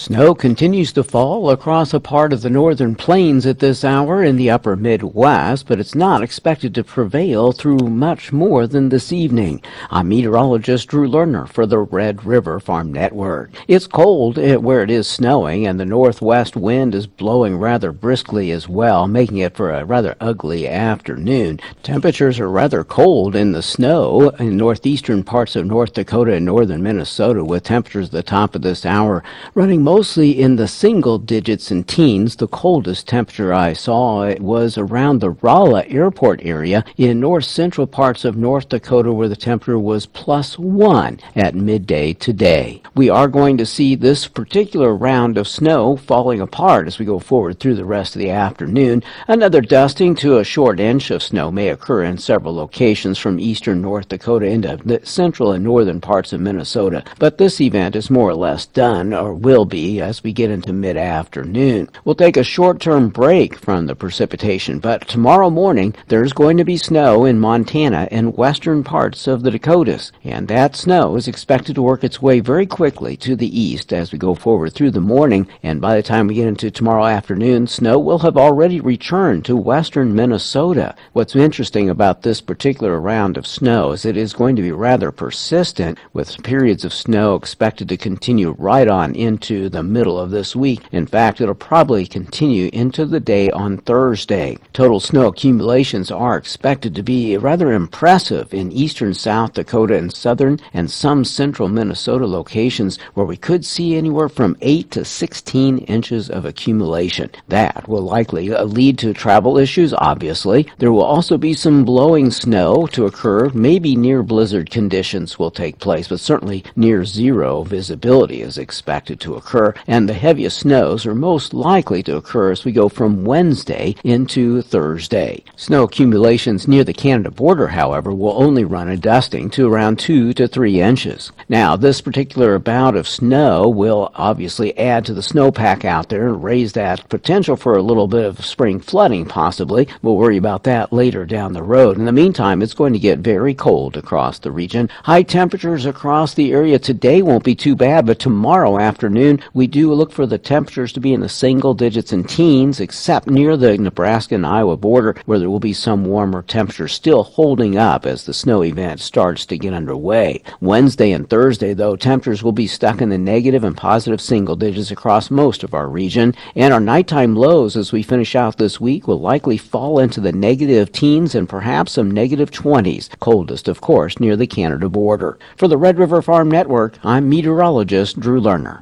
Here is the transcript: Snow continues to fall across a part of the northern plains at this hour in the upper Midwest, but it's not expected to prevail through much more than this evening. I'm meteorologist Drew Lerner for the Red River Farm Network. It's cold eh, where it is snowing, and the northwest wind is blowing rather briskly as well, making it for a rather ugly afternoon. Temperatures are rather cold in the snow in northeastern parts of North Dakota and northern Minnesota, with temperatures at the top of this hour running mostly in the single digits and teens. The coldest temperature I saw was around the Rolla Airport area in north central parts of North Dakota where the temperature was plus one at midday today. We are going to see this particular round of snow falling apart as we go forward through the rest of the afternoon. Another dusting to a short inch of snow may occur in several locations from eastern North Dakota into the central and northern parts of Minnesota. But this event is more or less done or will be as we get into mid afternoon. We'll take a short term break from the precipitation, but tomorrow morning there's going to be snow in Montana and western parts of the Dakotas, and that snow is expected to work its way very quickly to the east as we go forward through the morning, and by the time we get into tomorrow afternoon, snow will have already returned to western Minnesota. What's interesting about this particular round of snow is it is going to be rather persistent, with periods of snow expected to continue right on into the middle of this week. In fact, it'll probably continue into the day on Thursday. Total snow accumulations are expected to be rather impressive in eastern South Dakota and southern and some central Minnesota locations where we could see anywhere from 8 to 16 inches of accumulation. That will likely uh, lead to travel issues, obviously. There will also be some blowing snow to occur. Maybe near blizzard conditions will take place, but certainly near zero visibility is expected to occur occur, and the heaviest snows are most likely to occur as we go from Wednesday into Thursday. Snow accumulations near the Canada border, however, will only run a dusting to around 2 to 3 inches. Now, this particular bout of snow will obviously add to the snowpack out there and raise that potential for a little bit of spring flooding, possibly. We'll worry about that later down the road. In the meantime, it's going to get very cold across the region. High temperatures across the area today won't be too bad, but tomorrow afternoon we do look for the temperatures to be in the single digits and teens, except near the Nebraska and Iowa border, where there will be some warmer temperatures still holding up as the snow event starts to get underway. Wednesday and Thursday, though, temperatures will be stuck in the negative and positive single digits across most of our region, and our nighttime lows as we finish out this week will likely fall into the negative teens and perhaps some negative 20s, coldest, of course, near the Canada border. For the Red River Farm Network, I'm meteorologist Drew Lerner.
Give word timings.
Snow 0.00 0.34
continues 0.34 0.94
to 0.94 1.04
fall 1.04 1.50
across 1.50 1.92
a 1.92 2.00
part 2.00 2.32
of 2.32 2.40
the 2.40 2.48
northern 2.48 2.94
plains 2.94 3.44
at 3.44 3.58
this 3.58 3.84
hour 3.84 4.24
in 4.24 4.36
the 4.36 4.48
upper 4.48 4.74
Midwest, 4.74 5.68
but 5.68 5.78
it's 5.78 5.94
not 5.94 6.22
expected 6.22 6.74
to 6.74 6.82
prevail 6.82 7.52
through 7.52 7.76
much 7.80 8.32
more 8.32 8.66
than 8.66 8.88
this 8.88 9.12
evening. 9.12 9.60
I'm 9.90 10.08
meteorologist 10.08 10.88
Drew 10.88 11.06
Lerner 11.06 11.46
for 11.46 11.66
the 11.66 11.76
Red 11.80 12.24
River 12.24 12.58
Farm 12.60 12.90
Network. 12.90 13.50
It's 13.68 13.86
cold 13.86 14.38
eh, 14.38 14.56
where 14.56 14.82
it 14.82 14.90
is 14.90 15.06
snowing, 15.06 15.66
and 15.66 15.78
the 15.78 15.84
northwest 15.84 16.56
wind 16.56 16.94
is 16.94 17.06
blowing 17.06 17.58
rather 17.58 17.92
briskly 17.92 18.50
as 18.52 18.66
well, 18.66 19.06
making 19.06 19.36
it 19.36 19.54
for 19.54 19.70
a 19.70 19.84
rather 19.84 20.16
ugly 20.18 20.66
afternoon. 20.66 21.60
Temperatures 21.82 22.40
are 22.40 22.48
rather 22.48 22.84
cold 22.84 23.36
in 23.36 23.52
the 23.52 23.62
snow 23.62 24.30
in 24.38 24.56
northeastern 24.56 25.22
parts 25.24 25.56
of 25.56 25.66
North 25.66 25.92
Dakota 25.92 26.32
and 26.32 26.46
northern 26.46 26.82
Minnesota, 26.82 27.44
with 27.44 27.64
temperatures 27.64 28.06
at 28.06 28.12
the 28.12 28.22
top 28.22 28.54
of 28.54 28.62
this 28.62 28.86
hour 28.86 29.22
running 29.54 29.84
mostly 29.90 30.40
in 30.40 30.54
the 30.54 30.68
single 30.68 31.18
digits 31.18 31.72
and 31.72 31.88
teens. 31.88 32.36
The 32.36 32.46
coldest 32.46 33.08
temperature 33.08 33.52
I 33.52 33.72
saw 33.72 34.32
was 34.36 34.78
around 34.78 35.18
the 35.18 35.30
Rolla 35.30 35.84
Airport 35.88 36.42
area 36.44 36.84
in 36.96 37.18
north 37.18 37.46
central 37.46 37.88
parts 37.88 38.24
of 38.24 38.36
North 38.36 38.68
Dakota 38.68 39.12
where 39.12 39.26
the 39.28 39.34
temperature 39.34 39.80
was 39.80 40.06
plus 40.06 40.56
one 40.56 41.18
at 41.34 41.56
midday 41.56 42.12
today. 42.12 42.80
We 42.94 43.10
are 43.10 43.26
going 43.26 43.56
to 43.58 43.66
see 43.66 43.96
this 43.96 44.28
particular 44.28 44.94
round 44.94 45.36
of 45.36 45.48
snow 45.48 45.96
falling 45.96 46.40
apart 46.40 46.86
as 46.86 47.00
we 47.00 47.04
go 47.04 47.18
forward 47.18 47.58
through 47.58 47.74
the 47.74 47.84
rest 47.84 48.14
of 48.14 48.20
the 48.20 48.30
afternoon. 48.30 49.02
Another 49.26 49.60
dusting 49.60 50.14
to 50.16 50.38
a 50.38 50.44
short 50.44 50.78
inch 50.78 51.10
of 51.10 51.20
snow 51.20 51.50
may 51.50 51.68
occur 51.68 52.04
in 52.04 52.16
several 52.16 52.54
locations 52.54 53.18
from 53.18 53.40
eastern 53.40 53.82
North 53.82 54.08
Dakota 54.08 54.46
into 54.46 54.78
the 54.84 55.00
central 55.02 55.50
and 55.50 55.64
northern 55.64 56.00
parts 56.00 56.32
of 56.32 56.40
Minnesota. 56.40 57.02
But 57.18 57.38
this 57.38 57.60
event 57.60 57.96
is 57.96 58.08
more 58.08 58.30
or 58.30 58.36
less 58.36 58.66
done 58.66 59.12
or 59.12 59.34
will 59.34 59.64
be 59.64 59.79
as 59.80 60.22
we 60.22 60.32
get 60.32 60.50
into 60.50 60.72
mid 60.72 60.96
afternoon. 60.96 61.88
We'll 62.04 62.14
take 62.14 62.36
a 62.36 62.44
short 62.44 62.80
term 62.80 63.08
break 63.08 63.56
from 63.56 63.86
the 63.86 63.96
precipitation, 63.96 64.78
but 64.78 65.08
tomorrow 65.08 65.48
morning 65.48 65.94
there's 66.08 66.34
going 66.34 66.58
to 66.58 66.64
be 66.64 66.76
snow 66.76 67.24
in 67.24 67.40
Montana 67.40 68.06
and 68.10 68.36
western 68.36 68.84
parts 68.84 69.26
of 69.26 69.42
the 69.42 69.50
Dakotas, 69.50 70.12
and 70.22 70.48
that 70.48 70.76
snow 70.76 71.16
is 71.16 71.28
expected 71.28 71.74
to 71.76 71.82
work 71.82 72.04
its 72.04 72.20
way 72.20 72.40
very 72.40 72.66
quickly 72.66 73.16
to 73.16 73.34
the 73.34 73.58
east 73.58 73.92
as 73.92 74.12
we 74.12 74.18
go 74.18 74.34
forward 74.34 74.74
through 74.74 74.90
the 74.90 75.00
morning, 75.00 75.48
and 75.62 75.80
by 75.80 75.96
the 75.96 76.02
time 76.02 76.26
we 76.26 76.34
get 76.34 76.46
into 76.46 76.70
tomorrow 76.70 77.06
afternoon, 77.06 77.66
snow 77.66 77.98
will 77.98 78.18
have 78.18 78.36
already 78.36 78.80
returned 78.80 79.46
to 79.46 79.56
western 79.56 80.14
Minnesota. 80.14 80.94
What's 81.14 81.34
interesting 81.34 81.88
about 81.88 82.20
this 82.20 82.42
particular 82.42 83.00
round 83.00 83.38
of 83.38 83.46
snow 83.46 83.92
is 83.92 84.04
it 84.04 84.18
is 84.18 84.34
going 84.34 84.56
to 84.56 84.62
be 84.62 84.72
rather 84.72 85.10
persistent, 85.10 85.98
with 86.12 86.42
periods 86.42 86.84
of 86.84 86.92
snow 86.92 87.34
expected 87.36 87.88
to 87.88 87.96
continue 87.96 88.54
right 88.58 88.88
on 88.88 89.14
into 89.14 89.69
the 89.70 89.82
middle 89.82 90.18
of 90.18 90.30
this 90.30 90.56
week. 90.56 90.80
In 90.92 91.06
fact, 91.06 91.40
it'll 91.40 91.54
probably 91.54 92.06
continue 92.06 92.70
into 92.72 93.06
the 93.06 93.20
day 93.20 93.50
on 93.50 93.78
Thursday. 93.78 94.58
Total 94.72 95.00
snow 95.00 95.28
accumulations 95.28 96.10
are 96.10 96.36
expected 96.36 96.94
to 96.94 97.02
be 97.02 97.36
rather 97.36 97.72
impressive 97.72 98.52
in 98.52 98.72
eastern 98.72 99.14
South 99.14 99.54
Dakota 99.54 99.96
and 99.96 100.12
southern 100.12 100.58
and 100.72 100.90
some 100.90 101.24
central 101.24 101.68
Minnesota 101.68 102.26
locations 102.26 102.98
where 103.14 103.26
we 103.26 103.36
could 103.36 103.64
see 103.64 103.96
anywhere 103.96 104.28
from 104.28 104.56
8 104.60 104.90
to 104.92 105.04
16 105.04 105.78
inches 105.78 106.30
of 106.30 106.44
accumulation. 106.44 107.30
That 107.48 107.88
will 107.88 108.02
likely 108.02 108.52
uh, 108.52 108.64
lead 108.64 108.98
to 108.98 109.12
travel 109.12 109.58
issues, 109.58 109.92
obviously. 109.94 110.68
There 110.78 110.92
will 110.92 111.02
also 111.02 111.36
be 111.36 111.54
some 111.54 111.84
blowing 111.84 112.30
snow 112.30 112.86
to 112.88 113.06
occur. 113.06 113.50
Maybe 113.50 113.96
near 113.96 114.22
blizzard 114.22 114.70
conditions 114.70 115.38
will 115.38 115.50
take 115.50 115.78
place, 115.78 116.08
but 116.08 116.20
certainly 116.20 116.64
near 116.76 117.04
zero 117.04 117.62
visibility 117.62 118.42
is 118.42 118.58
expected 118.58 119.20
to 119.20 119.34
occur 119.34 119.59
occur, 119.60 119.74
and 119.86 120.08
the 120.08 120.14
heaviest 120.14 120.60
snows 120.60 121.06
are 121.06 121.14
most 121.14 121.52
likely 121.52 122.02
to 122.02 122.16
occur 122.16 122.50
as 122.50 122.64
we 122.64 122.72
go 122.72 122.88
from 122.88 123.24
Wednesday 123.24 123.94
into 124.04 124.62
Thursday. 124.62 125.44
Snow 125.56 125.84
accumulations 125.84 126.66
near 126.66 126.84
the 126.84 126.92
Canada 126.92 127.30
border, 127.30 127.68
however, 127.68 128.12
will 128.12 128.42
only 128.42 128.64
run 128.64 128.88
a 128.88 128.96
dusting 128.96 129.50
to 129.50 129.70
around 129.70 129.98
2 129.98 130.32
to 130.34 130.48
3 130.48 130.80
inches. 130.80 131.32
Now, 131.48 131.76
this 131.76 132.00
particular 132.00 132.58
bout 132.58 132.96
of 132.96 133.08
snow 133.08 133.68
will 133.68 134.10
obviously 134.14 134.76
add 134.78 135.04
to 135.06 135.14
the 135.14 135.20
snowpack 135.20 135.84
out 135.84 136.08
there 136.08 136.28
and 136.28 136.42
raise 136.42 136.72
that 136.72 137.08
potential 137.08 137.56
for 137.56 137.76
a 137.76 137.82
little 137.82 138.08
bit 138.08 138.24
of 138.24 138.44
spring 138.44 138.80
flooding, 138.80 139.26
possibly. 139.26 139.88
We'll 140.02 140.16
worry 140.16 140.36
about 140.36 140.64
that 140.64 140.92
later 140.92 141.26
down 141.26 141.52
the 141.52 141.62
road. 141.62 141.98
In 141.98 142.04
the 142.04 142.12
meantime, 142.12 142.62
it's 142.62 142.74
going 142.74 142.92
to 142.92 142.98
get 142.98 143.18
very 143.18 143.54
cold 143.54 143.96
across 143.96 144.38
the 144.38 144.50
region. 144.50 144.88
High 145.04 145.22
temperatures 145.22 145.86
across 145.86 146.34
the 146.34 146.52
area 146.52 146.78
today 146.78 147.22
won't 147.22 147.44
be 147.44 147.54
too 147.54 147.76
bad, 147.76 148.06
but 148.06 148.18
tomorrow 148.18 148.78
afternoon 148.78 149.40
we 149.52 149.66
do 149.66 149.92
look 149.92 150.12
for 150.12 150.26
the 150.26 150.38
temperatures 150.38 150.92
to 150.92 151.00
be 151.00 151.12
in 151.12 151.20
the 151.20 151.28
single 151.28 151.74
digits 151.74 152.12
and 152.12 152.28
teens, 152.28 152.80
except 152.80 153.28
near 153.28 153.56
the 153.56 153.76
Nebraska 153.76 154.34
and 154.34 154.46
Iowa 154.46 154.76
border, 154.76 155.16
where 155.26 155.38
there 155.38 155.50
will 155.50 155.60
be 155.60 155.72
some 155.72 156.04
warmer 156.04 156.42
temperatures 156.42 156.92
still 156.92 157.24
holding 157.24 157.76
up 157.76 158.06
as 158.06 158.24
the 158.24 158.34
snow 158.34 158.62
event 158.62 159.00
starts 159.00 159.46
to 159.46 159.58
get 159.58 159.74
underway. 159.74 160.42
Wednesday 160.60 161.10
and 161.12 161.28
Thursday, 161.28 161.74
though, 161.74 161.96
temperatures 161.96 162.42
will 162.42 162.52
be 162.52 162.66
stuck 162.66 163.00
in 163.00 163.08
the 163.08 163.18
negative 163.18 163.64
and 163.64 163.76
positive 163.76 164.20
single 164.20 164.56
digits 164.56 164.90
across 164.90 165.30
most 165.30 165.64
of 165.64 165.74
our 165.74 165.88
region, 165.88 166.34
and 166.54 166.72
our 166.72 166.80
nighttime 166.80 167.34
lows 167.34 167.76
as 167.76 167.92
we 167.92 168.02
finish 168.02 168.36
out 168.36 168.56
this 168.56 168.80
week 168.80 169.08
will 169.08 169.20
likely 169.20 169.56
fall 169.56 169.98
into 169.98 170.20
the 170.20 170.32
negative 170.32 170.92
teens 170.92 171.34
and 171.34 171.48
perhaps 171.48 171.92
some 171.92 172.10
negative 172.10 172.50
20s, 172.50 173.08
coldest, 173.18 173.66
of 173.68 173.80
course, 173.80 174.20
near 174.20 174.36
the 174.36 174.46
Canada 174.46 174.88
border. 174.88 175.38
For 175.56 175.66
the 175.66 175.76
Red 175.78 175.98
River 175.98 176.22
Farm 176.22 176.48
Network, 176.50 176.98
I'm 177.02 177.28
meteorologist 177.28 178.20
Drew 178.20 178.40
Lerner. 178.40 178.78